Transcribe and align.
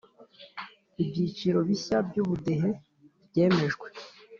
ibyiciro 1.01 1.59
bishya 1.67 1.97
by 2.07 2.17
Ubudehe 2.23 2.69
byemejwe 3.29 3.87